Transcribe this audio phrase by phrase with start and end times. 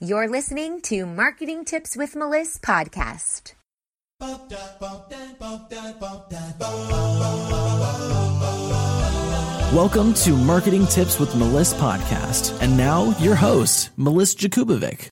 [0.00, 3.54] You're listening to Marketing Tips with Meliss podcast.
[9.74, 12.56] Welcome to Marketing Tips with Meliss podcast.
[12.62, 15.08] And now your host, Meliss Jakubovic.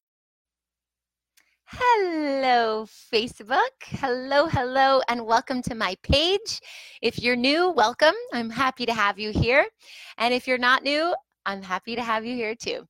[1.64, 3.58] Hello, Facebook.
[3.86, 6.60] Hello, hello, and welcome to my page.
[7.02, 8.14] If you're new, welcome.
[8.32, 9.66] I'm happy to have you here.
[10.16, 11.12] And if you're not new,
[11.46, 12.86] I'm happy to have you here too.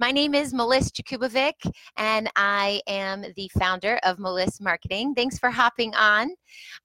[0.00, 1.52] My name is Meliss Jakubovic,
[1.96, 5.14] and I am the founder of Meliss Marketing.
[5.14, 6.30] Thanks for hopping on.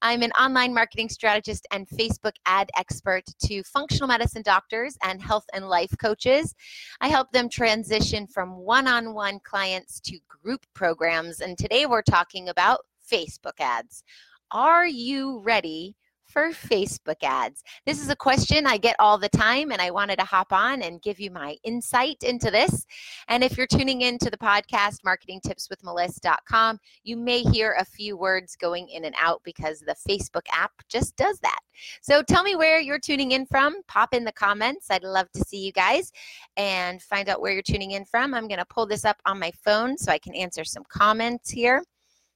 [0.04, 5.46] I'm an online marketing strategist and Facebook ad expert to functional medicine doctors and health
[5.52, 6.54] and life coaches.
[7.02, 12.04] I help them transition from one on one clients to group programs, and today we're
[12.04, 12.82] talking about
[13.12, 14.04] Facebook ads.
[14.52, 15.96] Are you ready?
[16.36, 17.64] For Facebook ads?
[17.86, 20.82] This is a question I get all the time, and I wanted to hop on
[20.82, 22.86] and give you my insight into this.
[23.30, 28.58] And if you're tuning in to the podcast, marketingtipswithmeliss.com, you may hear a few words
[28.58, 31.60] going in and out because the Facebook app just does that.
[32.02, 33.82] So tell me where you're tuning in from.
[33.88, 34.88] Pop in the comments.
[34.90, 36.12] I'd love to see you guys
[36.58, 38.34] and find out where you're tuning in from.
[38.34, 41.50] I'm going to pull this up on my phone so I can answer some comments
[41.50, 41.82] here.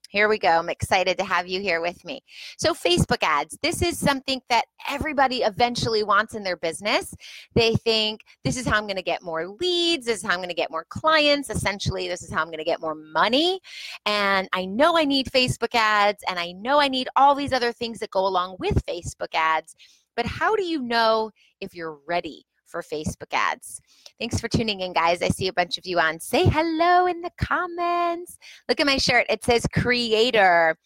[0.10, 0.50] Here we go.
[0.50, 2.24] I'm excited to have you here with me.
[2.58, 7.14] So, Facebook ads, this is something that everybody eventually wants in their business.
[7.54, 10.40] They think this is how I'm going to get more leads, this is how I'm
[10.40, 11.52] going to get more clients.
[11.52, 13.60] Essentially, this is how I'm going to get more money.
[14.08, 17.72] And I know I need Facebook ads, and I know I need all these other
[17.72, 19.76] things that go along with Facebook ads.
[20.16, 21.30] But how do you know
[21.62, 22.48] if you're ready?
[22.70, 23.81] For Facebook ads.
[24.20, 25.22] Thanks for tuning in, guys.
[25.22, 26.20] I see a bunch of you on.
[26.20, 28.38] Say hello in the comments.
[28.67, 29.26] Look at my shirt.
[29.30, 30.78] It says creator.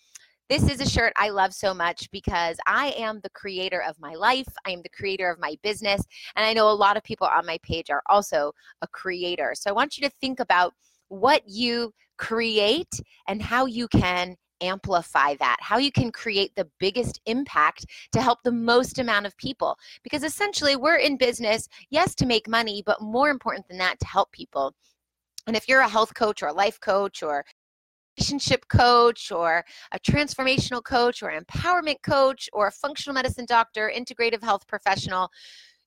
[0.49, 4.13] This is a shirt I love so much because I am the creator of my
[4.13, 4.47] life.
[4.65, 6.03] I am the creator of my business.
[6.35, 9.53] And I know a lot of people on my page are also a creator.
[9.55, 10.73] So I want you to think about
[11.07, 17.21] what you create and how you can amplify that, how you can create the biggest
[17.25, 19.77] impact to help the most amount of people.
[20.03, 24.07] Because essentially, we're in business, yes, to make money, but more important than that, to
[24.07, 24.73] help people.
[25.47, 27.43] And if you're a health coach or a life coach or
[28.17, 34.43] relationship coach or a transformational coach or empowerment coach or a functional medicine doctor, integrative
[34.43, 35.29] health professional,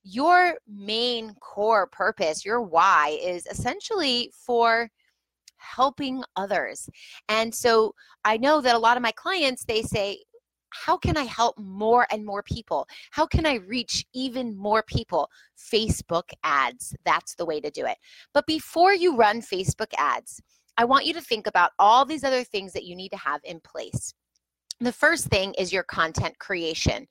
[0.03, 4.91] your main core purpose, your why, is essentially for
[5.59, 6.89] helping others.
[7.29, 7.95] And so
[8.25, 10.19] I know that a lot of my clients, they say,
[10.71, 12.87] how can I help more and more people?
[13.11, 15.31] How can I reach even more people?
[15.57, 16.95] Facebook ads.
[17.05, 17.97] That's the way to do it.
[18.35, 20.41] But before you run Facebook ads,
[20.77, 23.41] I want you to think about all these other things that you need to have
[23.45, 24.13] in place.
[24.81, 27.07] The first thing is your content creation.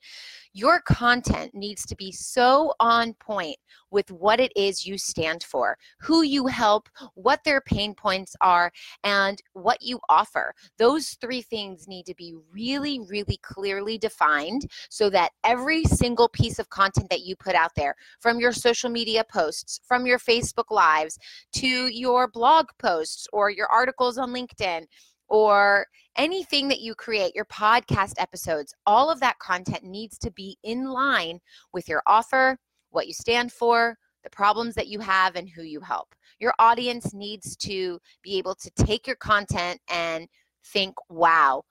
[0.52, 3.56] Your content needs to be so on point
[3.90, 8.70] with what it is you stand for, who you help, what their pain points are,
[9.02, 10.54] and what you offer.
[10.78, 16.60] Those three things need to be really, really clearly defined so that every single piece
[16.60, 20.70] of content that you put out there, from your social media posts, from your Facebook
[20.70, 21.18] Lives,
[21.54, 24.86] to your blog posts or your articles on LinkedIn,
[25.28, 30.56] or anything that you create, your podcast episodes, all of that content needs to be
[30.62, 31.40] in line
[31.72, 32.58] with your offer,
[32.90, 36.14] what you stand for, the problems that you have, and who you help.
[36.40, 40.26] Your audience needs to be able to take your content and
[40.64, 41.62] think, wow,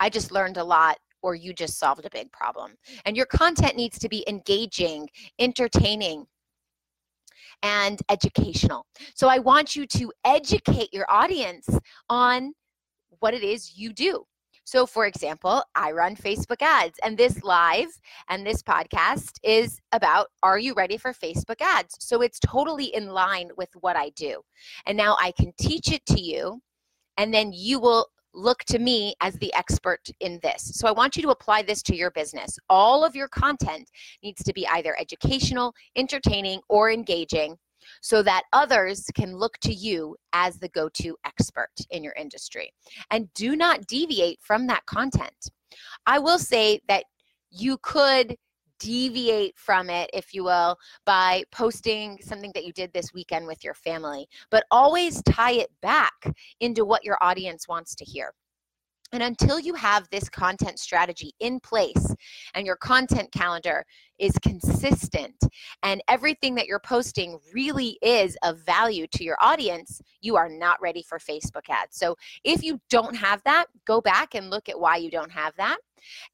[0.00, 0.98] I just learned a lot.
[1.22, 2.76] Or you just solved a big problem.
[3.04, 5.08] And your content needs to be engaging,
[5.40, 6.26] entertaining,
[7.64, 8.86] and educational.
[9.14, 11.68] So I want you to educate your audience
[12.08, 12.52] on
[13.20, 14.24] what it is you do.
[14.66, 17.86] So, for example, I run Facebook ads, and this live
[18.28, 21.94] and this podcast is about Are you ready for Facebook ads?
[22.00, 24.40] So, it's totally in line with what I do.
[24.84, 26.60] And now I can teach it to you,
[27.16, 30.72] and then you will look to me as the expert in this.
[30.74, 32.58] So, I want you to apply this to your business.
[32.68, 33.88] All of your content
[34.24, 37.56] needs to be either educational, entertaining, or engaging
[38.00, 42.70] so that others can look to you as the go to expert in your industry.
[43.10, 45.50] And do not deviate from that content.
[46.06, 47.04] I will say that
[47.50, 48.36] you could
[48.78, 53.64] deviate from it, if you will, by posting something that you did this weekend with
[53.64, 56.12] your family, but always tie it back
[56.60, 58.32] into what your audience wants to hear.
[59.12, 62.14] And until you have this content strategy in place
[62.54, 63.84] and your content calendar
[64.18, 65.36] is consistent
[65.82, 70.80] and everything that you're posting really is of value to your audience, you are not
[70.80, 71.96] ready for Facebook ads.
[71.96, 75.54] So if you don't have that, go back and look at why you don't have
[75.56, 75.78] that.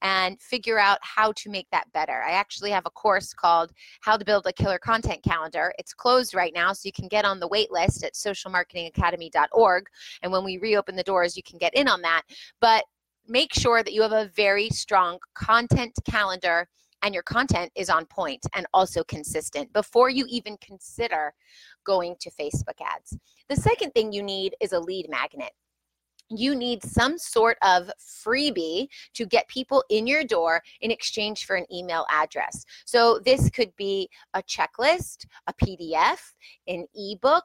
[0.03, 2.23] And figure out how to make that better.
[2.23, 5.73] I actually have a course called How to Build a Killer Content Calendar.
[5.79, 9.87] It's closed right now, so you can get on the wait list at socialmarketingacademy.org.
[10.23, 12.23] And when we reopen the doors, you can get in on that.
[12.61, 12.85] But
[13.27, 16.69] make sure that you have a very strong content calendar
[17.03, 21.35] and your content is on point and also consistent before you even consider
[21.85, 23.17] going to Facebook ads.
[23.49, 25.53] The second thing you need is a lead magnet
[26.39, 31.57] you need some sort of freebie to get people in your door in exchange for
[31.57, 32.65] an email address.
[32.85, 36.19] So this could be a checklist, a PDF,
[36.67, 37.45] an ebook,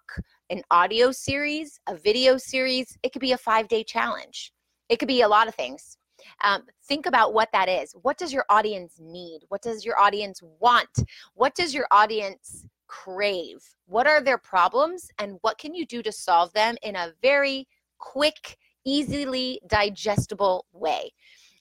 [0.50, 2.98] an audio series, a video series.
[3.04, 4.54] It could be a five day challenge.
[4.90, 5.98] It could be a lot of things.
[6.44, 7.94] Um, think about what that is.
[8.01, 9.42] What does your audience need?
[9.50, 10.90] What does your audience want?
[11.33, 13.60] What does your audience crave?
[13.86, 15.10] What are their problems?
[15.19, 17.68] And what can you do to solve them in a very
[18.00, 18.57] quick,
[18.88, 21.12] easily digestible way?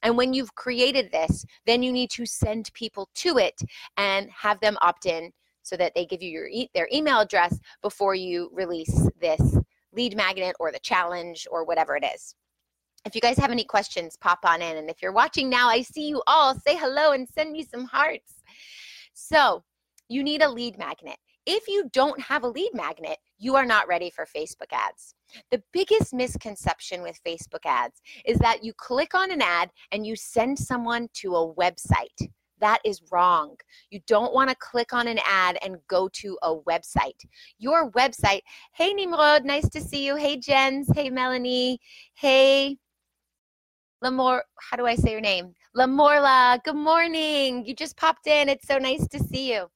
[0.02, 3.60] And when you've created this, then you need to send people to it
[3.96, 5.32] and have them opt in
[5.62, 9.40] so that they give you your e- their email address before you release this
[9.92, 12.34] lead magnet or the challenge or whatever it is.
[13.04, 14.76] If you guys have any questions, pop on in.
[14.76, 16.54] And if you're watching now, I see you all.
[16.54, 18.34] Say hello and send me some hearts.
[19.14, 19.64] So,
[20.08, 21.18] you need a lead magnet.
[21.46, 25.14] If you don't have a lead magnet, you are not ready for Facebook ads.
[25.50, 30.16] The biggest misconception with Facebook ads is that you click on an ad and you
[30.16, 32.28] send someone to a website.
[32.58, 33.56] That is wrong.
[33.90, 37.24] You don't want to click on an ad and go to a website.
[37.58, 38.40] Your website,
[38.72, 40.16] hey Nimrod, nice to see you.
[40.16, 41.78] Hey Jens, hey Melanie,
[42.14, 42.78] hey
[44.02, 45.52] Lamor, how do I say your name?
[45.76, 47.64] Lamorla, good morning.
[47.66, 48.48] You just popped in.
[48.48, 49.66] It's so nice to see you.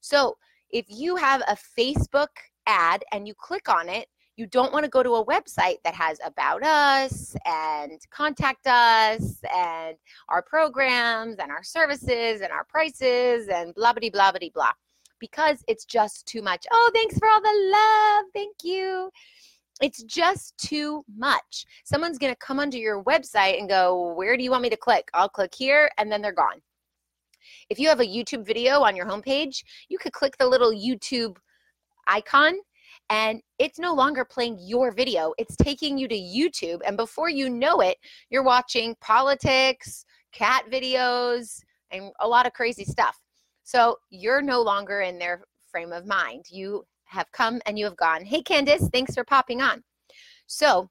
[0.00, 0.36] So,
[0.70, 2.28] if you have a Facebook
[2.66, 5.94] ad and you click on it, you don't want to go to a website that
[5.94, 9.96] has about us and contact us and
[10.28, 14.72] our programs and our services and our prices and blah blah blah blah blah
[15.18, 16.66] because it's just too much.
[16.70, 18.24] Oh, thanks for all the love.
[18.34, 19.10] Thank you
[19.80, 21.66] it's just too much.
[21.84, 24.76] Someone's going to come onto your website and go, Where do you want me to
[24.76, 25.08] click?
[25.14, 26.60] I'll click here, and then they're gone.
[27.68, 31.36] If you have a YouTube video on your homepage, you could click the little YouTube
[32.06, 32.54] icon
[33.10, 35.32] and it's no longer playing your video.
[35.38, 36.80] It's taking you to YouTube.
[36.86, 37.98] And before you know it,
[38.30, 43.18] you're watching politics, cat videos, and a lot of crazy stuff.
[43.62, 46.46] So you're no longer in their frame of mind.
[46.50, 48.24] You have come and you have gone.
[48.24, 49.82] Hey, Candice, thanks for popping on.
[50.46, 50.88] So,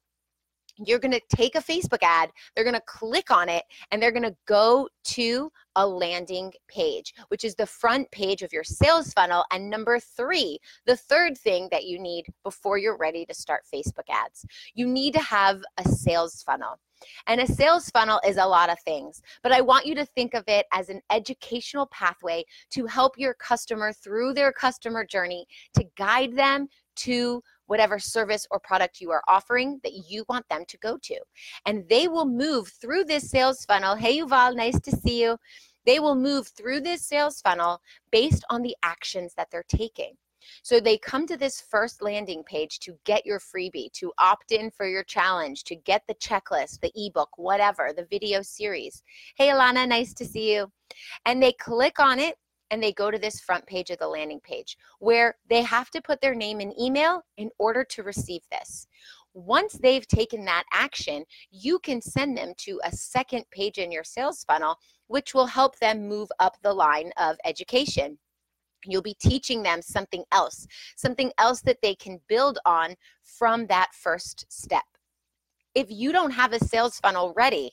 [0.77, 4.11] you're going to take a Facebook ad, they're going to click on it, and they're
[4.11, 9.13] going to go to a landing page, which is the front page of your sales
[9.13, 9.45] funnel.
[9.51, 14.09] And number three, the third thing that you need before you're ready to start Facebook
[14.09, 16.79] ads, you need to have a sales funnel.
[17.27, 20.33] And a sales funnel is a lot of things, but I want you to think
[20.33, 25.45] of it as an educational pathway to help your customer through their customer journey
[25.75, 30.63] to guide them to whatever service or product you are offering that you want them
[30.67, 31.19] to go to.
[31.65, 33.95] And they will move through this sales funnel.
[33.95, 35.37] Hey, Yuval, nice to see you.
[35.85, 37.81] They will move through this sales funnel
[38.11, 40.13] based on the actions that they're taking.
[40.61, 44.69] So they come to this first landing page to get your freebie, to opt in
[44.69, 49.03] for your challenge, to get the checklist, the ebook, whatever, the video series.
[49.37, 50.71] Hey, Alana, nice to see you.
[51.25, 52.35] And they click on it
[52.71, 56.01] and they go to this front page of the landing page where they have to
[56.01, 58.87] put their name and email in order to receive this.
[59.33, 64.03] Once they've taken that action, you can send them to a second page in your
[64.03, 68.17] sales funnel, which will help them move up the line of education.
[68.85, 73.89] You'll be teaching them something else, something else that they can build on from that
[73.93, 74.83] first step.
[75.73, 77.71] If you don't have a sales funnel ready,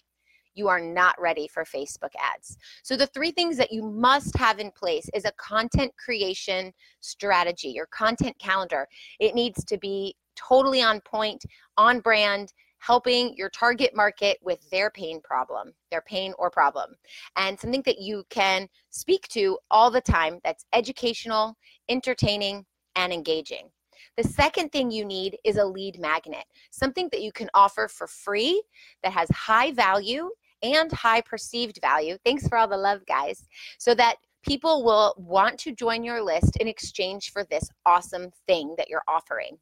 [0.54, 2.56] you are not ready for Facebook ads.
[2.82, 7.68] So, the three things that you must have in place is a content creation strategy,
[7.68, 8.88] your content calendar.
[9.20, 11.44] It needs to be totally on point,
[11.76, 16.90] on brand, helping your target market with their pain problem, their pain or problem,
[17.36, 21.56] and something that you can speak to all the time that's educational,
[21.88, 22.64] entertaining,
[22.96, 23.68] and engaging.
[24.16, 28.06] The second thing you need is a lead magnet, something that you can offer for
[28.06, 28.62] free
[29.02, 30.28] that has high value
[30.62, 32.16] and high perceived value.
[32.24, 33.46] Thanks for all the love, guys.
[33.78, 38.74] So that people will want to join your list in exchange for this awesome thing
[38.78, 39.58] that you're offering.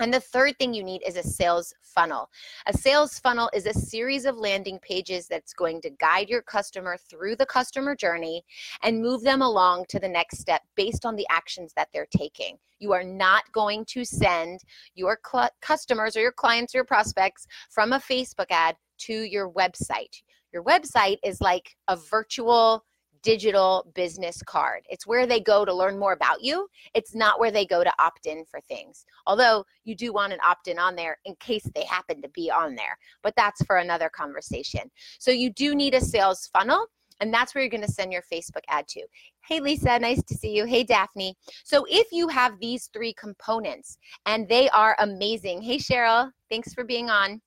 [0.00, 2.28] And the third thing you need is a sales funnel.
[2.66, 6.96] A sales funnel is a series of landing pages that's going to guide your customer
[6.96, 8.44] through the customer journey
[8.82, 12.58] and move them along to the next step based on the actions that they're taking.
[12.80, 14.60] You are not going to send
[14.96, 19.50] your cl- customers or your clients or your prospects from a Facebook ad to your
[19.50, 20.22] website.
[20.52, 22.84] Your website is like a virtual
[23.24, 24.82] digital business card.
[24.88, 26.68] It's where they go to learn more about you.
[26.94, 29.04] It's not where they go to opt in for things.
[29.26, 32.50] Although you do want an opt in on there in case they happen to be
[32.50, 34.82] on there, but that's for another conversation.
[35.18, 36.86] So you do need a sales funnel.
[37.20, 39.06] And that's where you're going to send your Facebook ad to.
[39.46, 40.64] Hey, Lisa, nice to see you.
[40.64, 41.36] Hey, Daphne.
[41.62, 46.82] So, if you have these three components and they are amazing, hey, Cheryl, thanks for
[46.82, 47.40] being on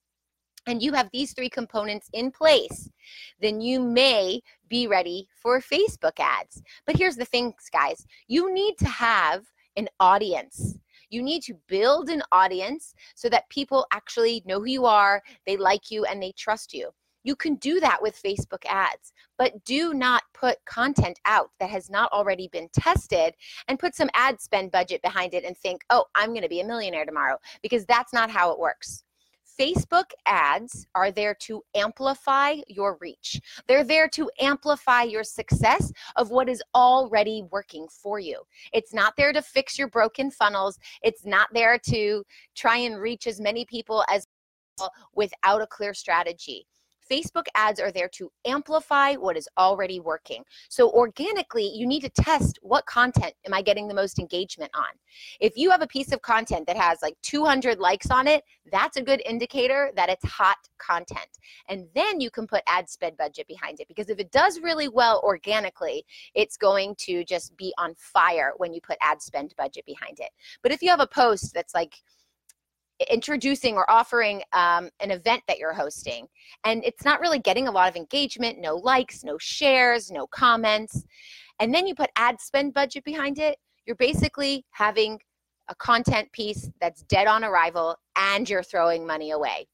[0.67, 2.89] and you have these three components in place,
[3.41, 6.61] then you may be ready for Facebook ads.
[6.85, 9.45] But here's the thing, guys you need to have
[9.75, 10.77] an audience.
[11.09, 15.55] You need to build an audience so that people actually know who you are, they
[15.55, 16.89] like you, and they trust you.
[17.23, 21.89] You can do that with Facebook ads, but do not put content out that has
[21.89, 23.35] not already been tested
[23.67, 26.61] and put some ad spend budget behind it and think, oh, I'm going to be
[26.61, 29.03] a millionaire tomorrow, because that's not how it works.
[29.59, 33.39] Facebook ads are there to amplify your reach.
[33.67, 38.41] They're there to amplify your success of what is already working for you.
[38.73, 40.77] It's not there to fix your broken funnels.
[41.01, 42.23] It's not there to
[42.55, 44.27] try and reach as many people as
[45.15, 46.67] without a clear strategy.
[47.09, 50.43] Facebook ads are there to amplify what is already working.
[50.69, 54.87] So organically, you need to test what content am I getting the most engagement on.
[55.39, 58.97] If you have a piece of content that has like 200 likes on it, that's
[58.97, 61.27] a good indicator that it's hot content.
[61.69, 64.87] And then you can put ad spend budget behind it because if it does really
[64.87, 69.85] well organically, it's going to just be on fire when you put ad spend budget
[69.85, 70.29] behind it.
[70.63, 71.95] But if you have a post that's like
[73.09, 76.27] introducing or offering um, an event that you're hosting.
[76.63, 81.03] And it's not really getting a lot of engagement no likes no shares no comments.
[81.59, 83.57] And then you put ad spend budget behind it.
[83.85, 85.19] You're basically having
[85.69, 89.67] a content piece that's dead on arrival and you're throwing money away.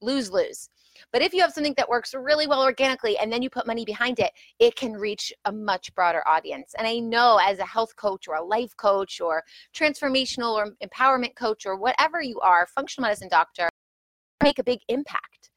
[0.00, 0.68] Lose lose
[1.12, 3.84] but if you have something that works really well organically and then you put money
[3.84, 6.74] behind it, it can reach a much broader audience.
[6.78, 9.42] And I know as a health coach or a life coach or
[9.74, 13.68] transformational or empowerment coach or whatever you are, functional medicine doctor,
[14.42, 15.50] make a big impact.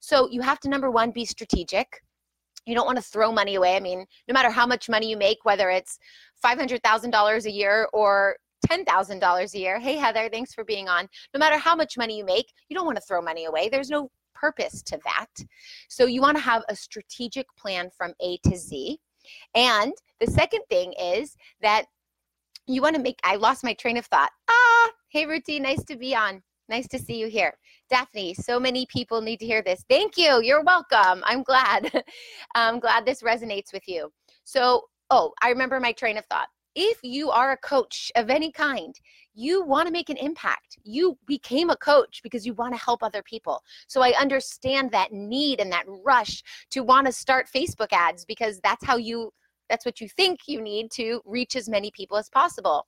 [0.00, 2.02] So you have to, number one, be strategic.
[2.66, 3.76] You don't want to throw money away.
[3.76, 5.98] I mean, no matter how much money you make, whether it's
[6.44, 8.36] $500,000 a year or
[8.68, 9.78] $10,000 a year.
[9.78, 11.08] Hey, Heather, thanks for being on.
[11.34, 13.68] No matter how much money you make, you don't want to throw money away.
[13.68, 15.44] There's no purpose to that.
[15.88, 18.98] So you want to have a strategic plan from A to Z.
[19.54, 21.86] And the second thing is that
[22.66, 24.30] you want to make, I lost my train of thought.
[24.48, 26.42] Ah, hey, Ruti, nice to be on.
[26.68, 27.54] Nice to see you here.
[27.88, 29.84] Daphne, so many people need to hear this.
[29.88, 30.42] Thank you.
[30.42, 31.22] You're welcome.
[31.24, 31.90] I'm glad.
[32.56, 34.10] I'm glad this resonates with you.
[34.42, 38.52] So, oh, I remember my train of thought if you are a coach of any
[38.52, 38.94] kind,
[39.34, 40.78] you want to make an impact.
[40.84, 43.62] You became a coach because you want to help other people.
[43.88, 48.60] So I understand that need and that rush to want to start Facebook ads because
[48.62, 49.32] that's how you
[49.68, 52.86] that's what you think you need to reach as many people as possible.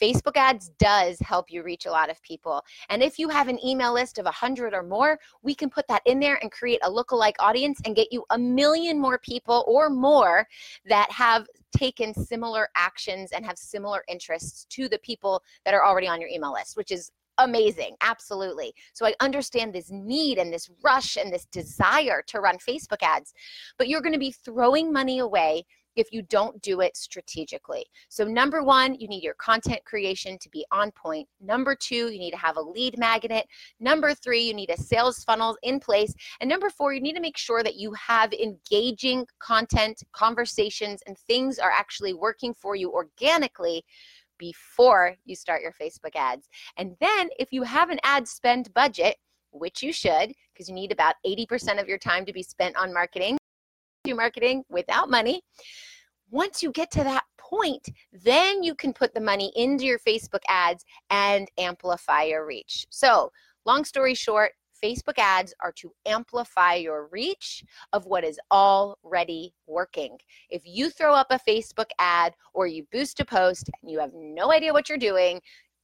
[0.00, 2.62] Facebook ads does help you reach a lot of people.
[2.88, 6.02] And if you have an email list of 100 or more, we can put that
[6.06, 9.90] in there and create a lookalike audience and get you a million more people or
[9.90, 10.46] more
[10.86, 16.08] that have taken similar actions and have similar interests to the people that are already
[16.08, 20.70] on your email list, which is amazing absolutely so i understand this need and this
[20.82, 23.34] rush and this desire to run facebook ads
[23.76, 25.62] but you're going to be throwing money away
[25.96, 27.84] if you don't do it strategically.
[28.08, 31.28] So, number one, you need your content creation to be on point.
[31.40, 33.46] Number two, you need to have a lead magnet.
[33.80, 36.14] Number three, you need a sales funnel in place.
[36.40, 41.18] And number four, you need to make sure that you have engaging content, conversations, and
[41.18, 43.84] things are actually working for you organically
[44.38, 46.48] before you start your Facebook ads.
[46.76, 49.16] And then, if you have an ad spend budget,
[49.52, 52.92] which you should, because you need about 80% of your time to be spent on
[52.92, 53.38] marketing
[54.06, 55.42] do marketing without money.
[56.30, 60.42] Once you get to that point, then you can put the money into your Facebook
[60.48, 62.86] ads and amplify your reach.
[62.90, 63.30] So,
[63.64, 70.18] long story short, Facebook ads are to amplify your reach of what is already working.
[70.50, 74.12] If you throw up a Facebook ad or you boost a post and you have
[74.14, 75.40] no idea what you're doing,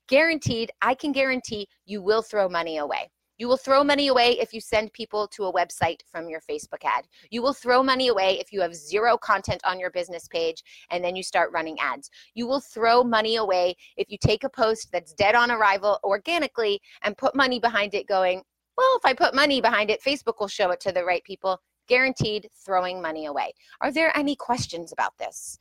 [0.08, 3.10] guaranteed, I can guarantee you will throw money away.
[3.42, 6.84] You will throw money away if you send people to a website from your Facebook
[6.84, 7.08] ad.
[7.30, 11.02] You will throw money away if you have zero content on your business page and
[11.02, 12.08] then you start running ads.
[12.34, 16.80] You will throw money away if you take a post that's dead on arrival organically
[17.02, 18.42] and put money behind it, going,
[18.76, 21.60] well, if I put money behind it, Facebook will show it to the right people.
[21.88, 23.54] Guaranteed throwing money away.
[23.80, 25.58] Are there any questions about this?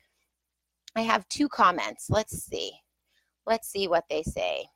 [0.96, 2.12] I have two comments.
[2.12, 2.74] Let's see.
[3.48, 4.68] Let's see what they say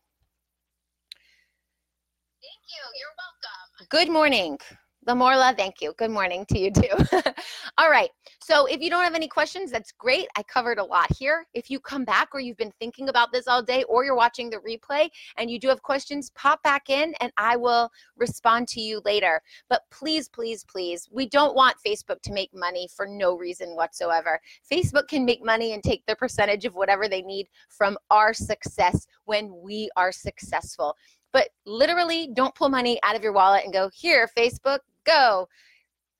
[2.75, 2.99] you.
[2.99, 3.87] You're welcome.
[3.89, 4.57] Good morning.
[5.05, 5.93] The Morla, thank you.
[5.99, 6.89] Good morning to you too.
[7.77, 8.09] All right.
[8.41, 10.27] So if you don't have any questions, that's great.
[10.35, 11.45] I covered a lot here.
[11.53, 14.49] If you come back or you've been thinking about this all day or you're watching
[14.49, 18.81] the replay and you do have questions, pop back in and I will respond to
[18.81, 19.41] you later.
[19.69, 24.39] But please, please, please, we don't want Facebook to make money for no reason whatsoever.
[24.71, 29.05] Facebook can make money and take the percentage of whatever they need from our success
[29.25, 30.95] when we are successful.
[31.35, 35.49] But literally, don't pull money out of your wallet and go, here, Facebook, go.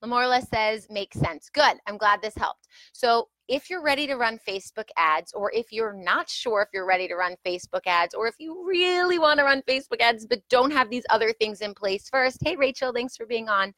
[0.04, 1.50] Lamorla says, makes sense.
[1.50, 1.78] Good.
[1.88, 2.68] I'm glad this helped.
[2.92, 6.86] So if you're ready to run Facebook ads, or if you're not sure if you're
[6.86, 10.42] ready to run Facebook ads, or if you really want to run Facebook ads but
[10.50, 13.74] don't have these other things in place first, hey, Rachel, thanks for being on.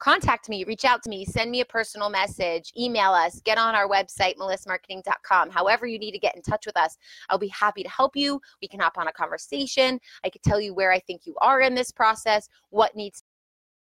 [0.00, 3.74] Contact me, reach out to me, send me a personal message, email us, get on
[3.74, 5.50] our website, melissmarketing.com.
[5.50, 6.96] However, you need to get in touch with us,
[7.28, 8.40] I'll be happy to help you.
[8.62, 10.00] We can hop on a conversation.
[10.24, 13.22] I could tell you where I think you are in this process, what needs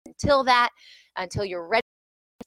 [0.07, 0.69] until that,
[1.17, 1.85] until you're ready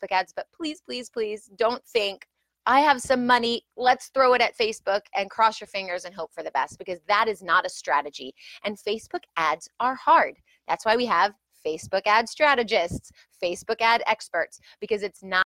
[0.00, 0.32] for ads.
[0.34, 2.26] But please, please, please don't think
[2.66, 6.32] I have some money, let's throw it at Facebook and cross your fingers and hope
[6.32, 8.34] for the best because that is not a strategy.
[8.64, 10.36] And Facebook ads are hard.
[10.66, 11.34] That's why we have
[11.64, 13.10] Facebook ad strategists,
[13.42, 15.44] Facebook ad experts, because it's not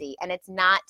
[0.00, 0.82] easy and it's not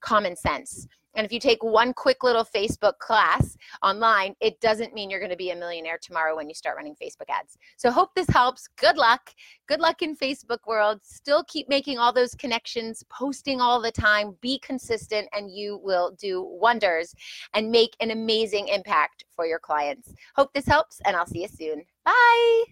[0.00, 0.86] common sense.
[1.16, 5.30] And if you take one quick little Facebook class online, it doesn't mean you're going
[5.30, 7.56] to be a millionaire tomorrow when you start running Facebook ads.
[7.78, 8.68] So hope this helps.
[8.76, 9.32] Good luck.
[9.66, 11.00] Good luck in Facebook world.
[11.02, 16.10] Still keep making all those connections, posting all the time, be consistent and you will
[16.20, 17.14] do wonders
[17.54, 20.12] and make an amazing impact for your clients.
[20.34, 21.82] Hope this helps and I'll see you soon.
[22.04, 22.64] Bye.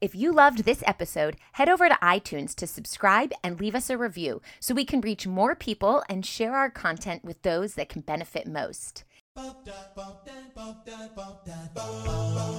[0.00, 3.98] If you loved this episode, head over to iTunes to subscribe and leave us a
[3.98, 8.02] review so we can reach more people and share our content with those that can
[8.02, 9.04] benefit most.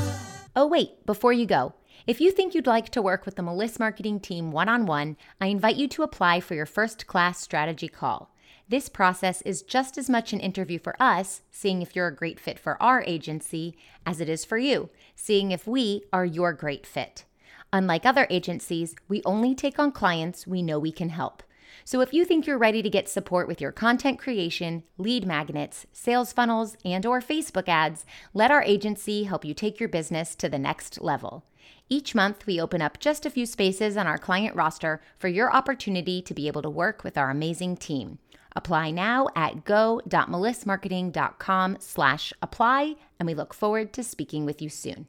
[0.55, 1.73] Oh, wait, before you go,
[2.05, 5.17] if you think you'd like to work with the Meliss marketing team one on one,
[5.41, 8.31] I invite you to apply for your first class strategy call.
[8.69, 12.37] This process is just as much an interview for us, seeing if you're a great
[12.37, 16.85] fit for our agency, as it is for you, seeing if we are your great
[16.85, 17.23] fit.
[17.71, 21.43] Unlike other agencies, we only take on clients we know we can help.
[21.85, 25.85] So if you think you're ready to get support with your content creation, lead magnets,
[25.93, 30.49] sales funnels, and or Facebook ads, let our agency help you take your business to
[30.49, 31.45] the next level.
[31.89, 35.53] Each month, we open up just a few spaces on our client roster for your
[35.53, 38.19] opportunity to be able to work with our amazing team.
[38.57, 45.07] Apply now at go.melissmarketing.com slash apply, and we look forward to speaking with you soon.